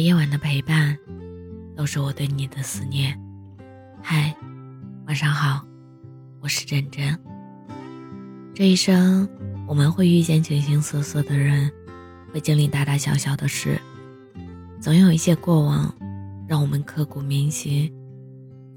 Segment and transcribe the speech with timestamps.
[0.00, 0.96] 夜晚的陪伴，
[1.76, 3.18] 都是我对你的思念。
[4.02, 4.34] 嗨，
[5.06, 5.64] 晚上好，
[6.40, 7.18] 我是珍珍。
[8.54, 9.28] 这一生，
[9.66, 11.70] 我们会遇见形形色色的人，
[12.32, 13.80] 会经历大大小小的事，
[14.80, 15.94] 总有一些过往
[16.48, 17.92] 让我们刻骨铭心。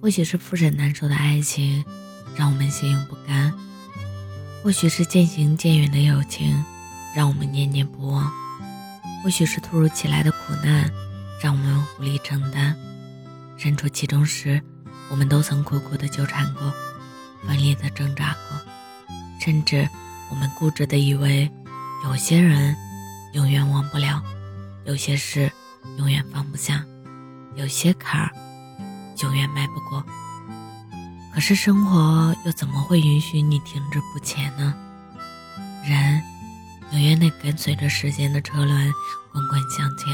[0.02, 1.84] 或许是覆水难收的爱情，
[2.36, 3.52] 让我们心有不甘；
[4.64, 6.64] 或许是渐行渐远的友情，
[7.16, 8.32] 让我们念念不忘。
[9.24, 10.92] 或许是突如其来的苦难，
[11.42, 12.76] 让我们无力承担。
[13.58, 14.62] 身处其中时，
[15.10, 16.74] 我们都曾苦苦的纠缠过，
[17.46, 18.60] 奋力的挣扎过，
[19.40, 19.88] 甚至
[20.30, 21.52] 我们固执的以为，
[22.06, 22.76] 有些人
[23.34, 24.22] 永远忘不了，
[24.86, 25.52] 有些事
[25.98, 26.86] 永远放不下，
[27.56, 28.32] 有些坎儿
[29.24, 30.04] 永远迈不过。
[31.34, 34.74] 可是生活又怎么会允许你停滞不前呢？
[35.84, 36.22] 人。
[36.92, 38.94] 永远得跟随着时间的车轮
[39.32, 40.08] 滚滚向前。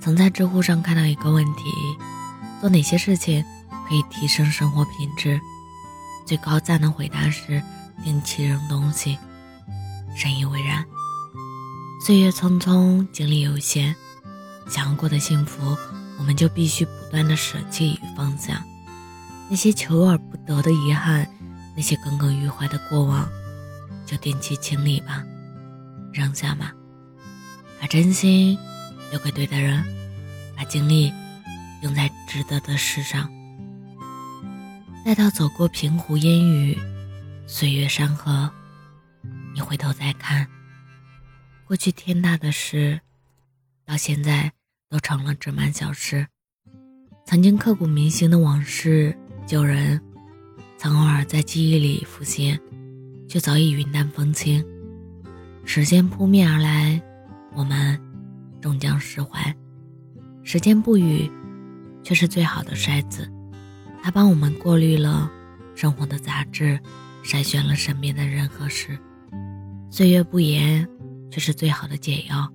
[0.00, 1.64] 曾在知乎上看到一个问题：
[2.60, 3.44] 做哪些事情
[3.86, 5.38] 可以提升生活品质？
[6.26, 7.62] 最高赞的回答是
[8.02, 9.18] 定期扔东西。
[10.16, 10.84] 深以为然。
[12.04, 13.94] 岁月匆匆，精力有限，
[14.68, 15.76] 想要过得幸福，
[16.18, 18.64] 我们就必须不断的舍弃与放下
[19.50, 21.28] 那些求而不得的遗憾，
[21.76, 23.28] 那些耿耿于怀的过往。
[24.06, 25.22] 就定期清理吧，
[26.12, 26.72] 扔下吧，
[27.80, 28.58] 把真心
[29.10, 29.84] 留给对的人，
[30.56, 31.12] 把精力
[31.82, 33.30] 用在值得的事上。
[35.04, 36.78] 待到走过平湖烟雨，
[37.46, 38.50] 岁月山河，
[39.54, 40.46] 你回头再看，
[41.66, 43.00] 过去天大的事，
[43.84, 44.52] 到现在
[44.88, 46.26] 都成了芝麻小事。
[47.26, 49.16] 曾经刻骨铭心的往事
[49.46, 50.00] 旧人，
[50.78, 52.60] 曾偶尔在记忆里浮现。
[53.28, 54.64] 就早已云淡风轻，
[55.64, 57.00] 时间扑面而来，
[57.54, 57.96] 我们
[58.60, 59.54] 终将释怀。
[60.42, 61.30] 时间不语，
[62.02, 63.30] 却是最好的筛子，
[64.02, 65.30] 它帮我们过滤了
[65.74, 66.78] 生活的杂质，
[67.24, 68.98] 筛选了身边的人和事。
[69.90, 70.88] 岁月不言，
[71.30, 72.48] 却是最好的解药，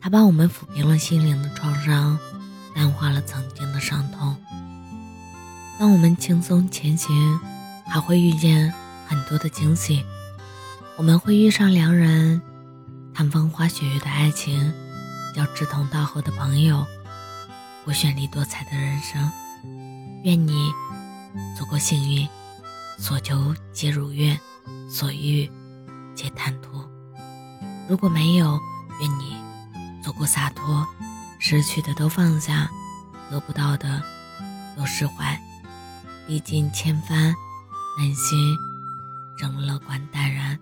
[0.00, 2.18] 它帮我们抚平了心灵的创伤，
[2.74, 4.36] 淡化了曾经的伤痛。
[5.78, 7.38] 当我们轻松前行，
[7.86, 8.72] 还会遇见。
[9.06, 10.02] 很多的惊喜，
[10.96, 12.40] 我们会遇上良人，
[13.12, 14.72] 谈风花雪月的爱情，
[15.34, 16.86] 交志同道合的朋友，
[17.84, 19.32] 过绚丽多彩的人生。
[20.22, 20.70] 愿你
[21.58, 22.28] 足够幸运，
[22.98, 24.38] 所求皆如愿，
[24.88, 25.50] 所遇
[26.14, 26.88] 皆坦途。
[27.88, 28.60] 如果没有，
[29.00, 29.36] 愿你
[30.04, 30.86] 足够洒脱，
[31.40, 32.70] 失去的都放下，
[33.28, 34.00] 得不到的
[34.76, 35.36] 都释怀。
[36.28, 37.34] 历尽千帆，
[37.98, 38.56] 内心。
[39.36, 40.56] 仍乐观淡然。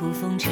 [0.00, 0.50] 苦风尘。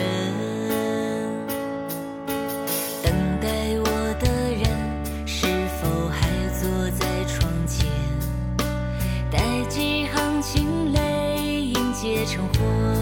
[3.03, 3.11] 等
[3.41, 3.49] 待
[3.79, 3.87] 我
[4.21, 5.47] 的人是
[5.81, 6.29] 否还
[6.61, 7.89] 坐在窗前？
[9.31, 12.98] 带几行清泪迎接晨昏。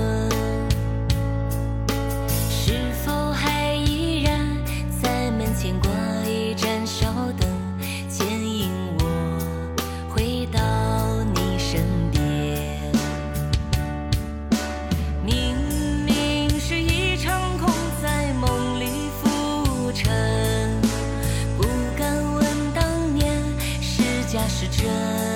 [24.49, 25.36] 是真，